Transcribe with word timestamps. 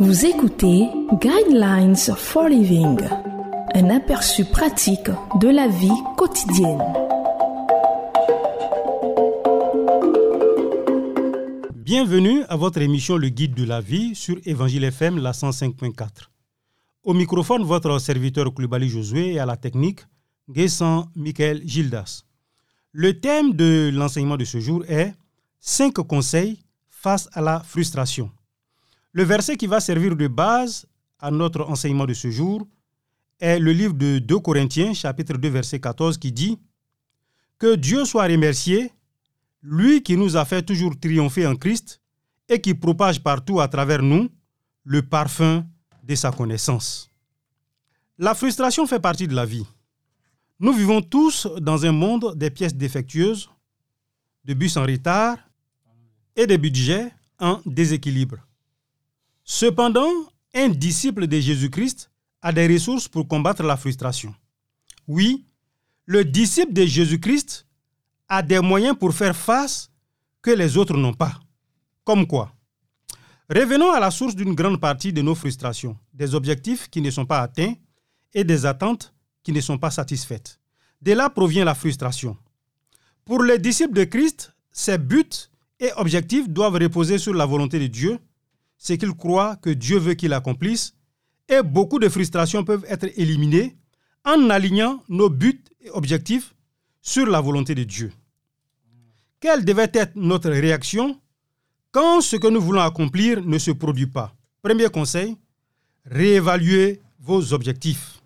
Vous 0.00 0.24
écoutez 0.24 0.88
Guidelines 1.20 1.96
for 1.96 2.48
Living, 2.48 3.00
un 3.74 3.90
aperçu 3.90 4.44
pratique 4.44 5.10
de 5.40 5.48
la 5.48 5.66
vie 5.66 5.90
quotidienne. 6.16 6.80
Bienvenue 11.74 12.44
à 12.48 12.54
votre 12.54 12.80
émission 12.80 13.16
Le 13.16 13.28
Guide 13.28 13.54
de 13.54 13.64
la 13.64 13.80
vie 13.80 14.14
sur 14.14 14.36
Évangile 14.44 14.84
FM 14.84 15.18
la 15.18 15.32
105.4. 15.32 16.06
Au 17.02 17.12
microphone, 17.12 17.64
votre 17.64 17.98
serviteur 17.98 18.54
Klubali 18.54 18.88
Josué 18.88 19.32
et 19.32 19.40
à 19.40 19.46
la 19.46 19.56
technique, 19.56 20.02
Guessant 20.48 21.08
Michael 21.16 21.62
Gildas. 21.66 22.22
Le 22.92 23.18
thème 23.18 23.52
de 23.52 23.90
l'enseignement 23.92 24.36
de 24.36 24.44
ce 24.44 24.60
jour 24.60 24.84
est 24.88 25.12
5 25.58 25.92
conseils 25.94 26.60
face 26.88 27.28
à 27.32 27.40
la 27.40 27.58
frustration. 27.64 28.30
Le 29.18 29.24
verset 29.24 29.56
qui 29.56 29.66
va 29.66 29.80
servir 29.80 30.14
de 30.14 30.28
base 30.28 30.86
à 31.18 31.32
notre 31.32 31.62
enseignement 31.68 32.06
de 32.06 32.14
ce 32.14 32.30
jour 32.30 32.64
est 33.40 33.58
le 33.58 33.72
livre 33.72 33.94
de 33.94 34.20
2 34.20 34.38
Corinthiens, 34.38 34.94
chapitre 34.94 35.36
2, 35.36 35.48
verset 35.48 35.80
14, 35.80 36.18
qui 36.18 36.30
dit 36.30 36.56
Que 37.58 37.74
Dieu 37.74 38.04
soit 38.04 38.28
remercié, 38.28 38.92
lui 39.60 40.04
qui 40.04 40.16
nous 40.16 40.36
a 40.36 40.44
fait 40.44 40.62
toujours 40.62 40.96
triompher 40.96 41.48
en 41.48 41.56
Christ 41.56 42.00
et 42.48 42.60
qui 42.60 42.74
propage 42.74 43.20
partout 43.20 43.58
à 43.58 43.66
travers 43.66 44.02
nous 44.04 44.28
le 44.84 45.02
parfum 45.02 45.66
de 46.04 46.14
sa 46.14 46.30
connaissance. 46.30 47.10
La 48.18 48.36
frustration 48.36 48.86
fait 48.86 49.00
partie 49.00 49.26
de 49.26 49.34
la 49.34 49.46
vie. 49.46 49.66
Nous 50.60 50.72
vivons 50.72 51.02
tous 51.02 51.48
dans 51.60 51.84
un 51.84 51.90
monde 51.90 52.36
des 52.36 52.50
pièces 52.50 52.76
défectueuses, 52.76 53.50
de 54.44 54.54
bus 54.54 54.76
en 54.76 54.84
retard 54.84 55.38
et 56.36 56.46
des 56.46 56.56
budgets 56.56 57.12
en 57.40 57.60
déséquilibre. 57.66 58.36
Cependant, 59.50 60.12
un 60.54 60.68
disciple 60.68 61.26
de 61.26 61.40
Jésus-Christ 61.40 62.10
a 62.42 62.52
des 62.52 62.66
ressources 62.66 63.08
pour 63.08 63.26
combattre 63.26 63.62
la 63.62 63.78
frustration. 63.78 64.34
Oui, 65.06 65.46
le 66.04 66.22
disciple 66.22 66.74
de 66.74 66.84
Jésus-Christ 66.84 67.66
a 68.28 68.42
des 68.42 68.60
moyens 68.60 68.94
pour 69.00 69.14
faire 69.14 69.34
face 69.34 69.90
que 70.42 70.50
les 70.50 70.76
autres 70.76 70.98
n'ont 70.98 71.14
pas. 71.14 71.40
Comme 72.04 72.26
quoi? 72.26 72.52
Revenons 73.48 73.90
à 73.90 73.98
la 74.00 74.10
source 74.10 74.36
d'une 74.36 74.54
grande 74.54 74.82
partie 74.82 75.14
de 75.14 75.22
nos 75.22 75.34
frustrations, 75.34 75.96
des 76.12 76.34
objectifs 76.34 76.90
qui 76.90 77.00
ne 77.00 77.10
sont 77.10 77.24
pas 77.24 77.40
atteints 77.40 77.72
et 78.34 78.44
des 78.44 78.66
attentes 78.66 79.14
qui 79.42 79.52
ne 79.52 79.62
sont 79.62 79.78
pas 79.78 79.90
satisfaites. 79.90 80.60
De 81.00 81.12
là 81.12 81.30
provient 81.30 81.64
la 81.64 81.74
frustration. 81.74 82.36
Pour 83.24 83.42
les 83.42 83.58
disciples 83.58 83.94
de 83.94 84.04
Christ, 84.04 84.52
ces 84.70 84.98
buts 84.98 85.48
et 85.80 85.90
objectifs 85.96 86.50
doivent 86.50 86.74
reposer 86.74 87.16
sur 87.16 87.32
la 87.32 87.46
volonté 87.46 87.78
de 87.78 87.86
Dieu 87.86 88.18
c'est 88.78 88.96
qu'il 88.96 89.12
croit 89.12 89.56
que 89.56 89.70
Dieu 89.70 89.98
veut 89.98 90.14
qu'il 90.14 90.32
accomplisse 90.32 90.94
et 91.48 91.62
beaucoup 91.62 91.98
de 91.98 92.08
frustrations 92.08 92.64
peuvent 92.64 92.84
être 92.88 93.08
éliminées 93.16 93.76
en 94.24 94.48
alignant 94.50 95.02
nos 95.08 95.28
buts 95.28 95.64
et 95.80 95.90
objectifs 95.90 96.54
sur 97.02 97.26
la 97.26 97.40
volonté 97.40 97.74
de 97.74 97.84
Dieu. 97.84 98.12
Quelle 99.40 99.64
devait 99.64 99.90
être 99.94 100.14
notre 100.16 100.50
réaction 100.50 101.20
quand 101.90 102.20
ce 102.20 102.36
que 102.36 102.48
nous 102.48 102.60
voulons 102.60 102.80
accomplir 102.82 103.42
ne 103.42 103.58
se 103.58 103.70
produit 103.70 104.06
pas? 104.06 104.34
Premier 104.62 104.88
conseil, 104.88 105.36
réévaluez 106.04 107.00
vos 107.20 107.52
objectifs. 107.52 108.20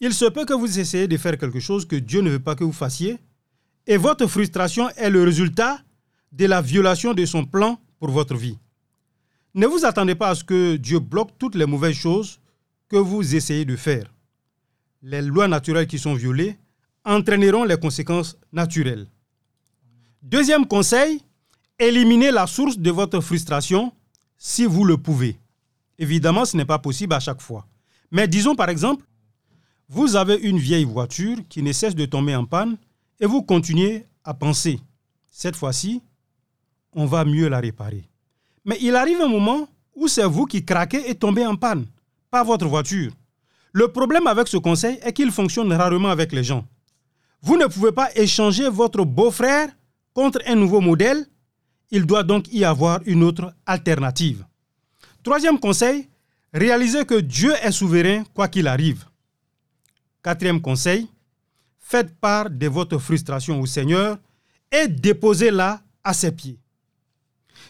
Il 0.00 0.14
se 0.14 0.24
peut 0.24 0.46
que 0.46 0.54
vous 0.54 0.78
essayez 0.78 1.08
de 1.08 1.16
faire 1.16 1.36
quelque 1.36 1.60
chose 1.60 1.86
que 1.86 1.96
Dieu 1.96 2.22
ne 2.22 2.30
veut 2.30 2.38
pas 2.40 2.54
que 2.54 2.64
vous 2.64 2.72
fassiez 2.72 3.18
et 3.86 3.96
votre 3.96 4.26
frustration 4.26 4.88
est 4.90 5.10
le 5.10 5.22
résultat 5.24 5.80
de 6.32 6.46
la 6.46 6.62
violation 6.62 7.12
de 7.12 7.26
son 7.26 7.44
plan 7.44 7.78
pour 7.98 8.10
votre 8.10 8.36
vie. 8.36 8.56
Ne 9.54 9.66
vous 9.66 9.84
attendez 9.84 10.14
pas 10.14 10.28
à 10.28 10.34
ce 10.34 10.44
que 10.44 10.76
Dieu 10.76 11.00
bloque 11.00 11.36
toutes 11.38 11.56
les 11.56 11.66
mauvaises 11.66 11.96
choses 11.96 12.38
que 12.88 12.96
vous 12.96 13.34
essayez 13.34 13.64
de 13.64 13.74
faire. 13.74 14.12
Les 15.02 15.22
lois 15.22 15.48
naturelles 15.48 15.86
qui 15.88 15.98
sont 15.98 16.14
violées 16.14 16.56
entraîneront 17.04 17.64
les 17.64 17.76
conséquences 17.78 18.36
naturelles. 18.52 19.06
Deuxième 20.22 20.66
conseil, 20.66 21.22
éliminez 21.78 22.30
la 22.30 22.46
source 22.46 22.78
de 22.78 22.90
votre 22.90 23.20
frustration 23.20 23.92
si 24.36 24.66
vous 24.66 24.84
le 24.84 24.96
pouvez. 24.96 25.36
Évidemment, 25.98 26.44
ce 26.44 26.56
n'est 26.56 26.64
pas 26.64 26.78
possible 26.78 27.14
à 27.14 27.20
chaque 27.20 27.40
fois. 27.40 27.66
Mais 28.10 28.28
disons 28.28 28.54
par 28.54 28.68
exemple, 28.68 29.04
vous 29.88 30.14
avez 30.14 30.36
une 30.36 30.58
vieille 30.58 30.84
voiture 30.84 31.38
qui 31.48 31.62
ne 31.62 31.72
cesse 31.72 31.96
de 31.96 32.06
tomber 32.06 32.36
en 32.36 32.44
panne 32.44 32.76
et 33.18 33.26
vous 33.26 33.42
continuez 33.42 34.06
à 34.24 34.34
penser, 34.34 34.78
cette 35.30 35.56
fois-ci, 35.56 36.02
on 36.92 37.06
va 37.06 37.24
mieux 37.24 37.48
la 37.48 37.60
réparer. 37.60 38.09
Mais 38.70 38.78
il 38.82 38.94
arrive 38.94 39.20
un 39.20 39.26
moment 39.26 39.68
où 39.96 40.06
c'est 40.06 40.22
vous 40.22 40.46
qui 40.46 40.64
craquez 40.64 41.10
et 41.10 41.16
tombez 41.16 41.44
en 41.44 41.56
panne, 41.56 41.86
pas 42.30 42.44
votre 42.44 42.68
voiture. 42.68 43.10
Le 43.72 43.88
problème 43.88 44.28
avec 44.28 44.46
ce 44.46 44.58
conseil 44.58 44.96
est 45.02 45.12
qu'il 45.12 45.32
fonctionne 45.32 45.72
rarement 45.72 46.10
avec 46.10 46.30
les 46.30 46.44
gens. 46.44 46.64
Vous 47.42 47.56
ne 47.56 47.66
pouvez 47.66 47.90
pas 47.90 48.10
échanger 48.14 48.68
votre 48.68 49.04
beau-frère 49.04 49.70
contre 50.14 50.38
un 50.46 50.54
nouveau 50.54 50.80
modèle. 50.80 51.26
Il 51.90 52.06
doit 52.06 52.22
donc 52.22 52.46
y 52.52 52.64
avoir 52.64 53.00
une 53.06 53.24
autre 53.24 53.52
alternative. 53.66 54.46
Troisième 55.24 55.58
conseil, 55.58 56.08
réalisez 56.54 57.04
que 57.04 57.18
Dieu 57.18 57.52
est 57.64 57.72
souverain 57.72 58.22
quoi 58.34 58.46
qu'il 58.46 58.68
arrive. 58.68 59.04
Quatrième 60.22 60.60
conseil, 60.60 61.08
faites 61.80 62.14
part 62.20 62.48
de 62.48 62.68
votre 62.68 62.98
frustration 62.98 63.60
au 63.60 63.66
Seigneur 63.66 64.16
et 64.70 64.86
déposez-la 64.86 65.82
à 66.04 66.14
ses 66.14 66.30
pieds. 66.30 66.60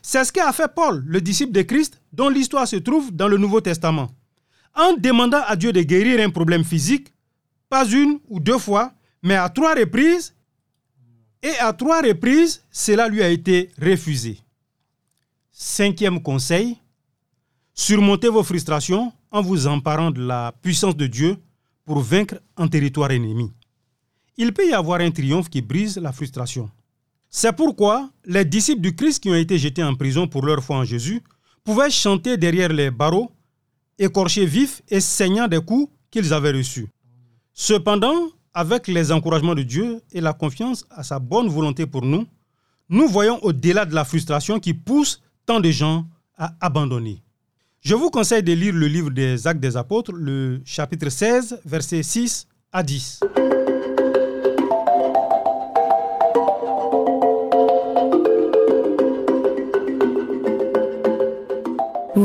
C'est 0.03 0.25
ce 0.25 0.33
qu'a 0.33 0.53
fait 0.53 0.73
Paul, 0.75 1.03
le 1.07 1.21
disciple 1.21 1.53
de 1.53 1.63
Christ, 1.63 2.01
dont 2.13 2.29
l'histoire 2.29 2.67
se 2.67 2.77
trouve 2.77 3.15
dans 3.15 3.29
le 3.29 3.37
Nouveau 3.37 3.61
Testament. 3.61 4.11
En 4.75 4.95
demandant 4.95 5.43
à 5.47 5.57
Dieu 5.57 5.73
de 5.73 5.83
guérir 5.83 6.21
un 6.21 6.31
problème 6.31 6.65
physique, 6.65 7.13
pas 7.69 7.87
une 7.87 8.19
ou 8.29 8.41
deux 8.41 8.59
fois, 8.59 8.93
mais 9.23 9.37
à 9.37 9.49
trois 9.49 9.75
reprises, 9.75 10.35
et 11.43 11.57
à 11.59 11.73
trois 11.73 12.03
reprises, 12.03 12.63
cela 12.71 13.09
lui 13.09 13.23
a 13.23 13.29
été 13.29 13.71
refusé. 13.81 14.39
Cinquième 15.53 16.23
conseil, 16.23 16.79
surmontez 17.75 18.29
vos 18.29 18.43
frustrations 18.43 19.13
en 19.31 19.43
vous 19.43 19.67
emparant 19.67 20.11
de 20.11 20.23
la 20.23 20.53
puissance 20.63 20.97
de 20.97 21.07
Dieu 21.07 21.37
pour 21.85 22.01
vaincre 22.01 22.41
un 22.57 22.69
territoire 22.69 23.11
ennemi. 23.11 23.53
Il 24.37 24.53
peut 24.53 24.69
y 24.69 24.73
avoir 24.73 25.01
un 25.01 25.11
triomphe 25.11 25.49
qui 25.49 25.61
brise 25.61 25.99
la 25.99 26.13
frustration. 26.13 26.71
C'est 27.33 27.53
pourquoi 27.53 28.11
les 28.25 28.45
disciples 28.45 28.81
du 28.81 28.95
Christ 28.95 29.23
qui 29.23 29.31
ont 29.31 29.37
été 29.37 29.57
jetés 29.57 29.85
en 29.85 29.95
prison 29.95 30.27
pour 30.27 30.45
leur 30.45 30.65
foi 30.65 30.79
en 30.79 30.85
Jésus 30.85 31.23
pouvaient 31.63 31.91
chanter 31.91 32.37
derrière 32.37 32.71
les 32.71 32.91
barreaux, 32.91 33.31
écorchés 33.99 34.47
vifs 34.47 34.83
et 34.89 35.01
saignant 35.01 35.47
des 35.47 35.61
coups 35.61 35.93
qu'ils 36.11 36.35
avaient 36.35 36.51
reçus. 36.51 36.89
Cependant, 37.53 38.17
avec 38.53 38.89
les 38.89 39.13
encouragements 39.13 39.55
de 39.55 39.63
Dieu 39.63 40.01
et 40.13 40.21
la 40.21 40.33
confiance 40.33 40.85
à 40.91 41.05
sa 41.05 41.21
bonne 41.21 41.49
volonté 41.49 41.87
pour 41.87 42.05
nous, 42.05 42.27
nous 42.89 43.07
voyons 43.07 43.39
au-delà 43.45 43.85
de 43.85 43.95
la 43.95 44.05
frustration 44.05 44.59
qui 44.59 44.75
pousse 44.75 45.23
tant 45.47 45.61
de 45.61 45.71
gens 45.71 46.07
à 46.37 46.53
abandonner. 46.61 47.23
Je 47.81 47.95
vous 47.95 48.11
conseille 48.11 48.43
de 48.43 48.53
lire 48.53 48.75
le 48.75 48.89
livre 48.89 49.11
des 49.11 49.47
Actes 49.47 49.61
des 49.61 49.77
Apôtres, 49.77 50.13
le 50.13 50.61
chapitre 50.65 51.09
16, 51.09 51.61
versets 51.65 52.03
6 52.03 52.49
à 52.73 52.83
10. 52.83 53.21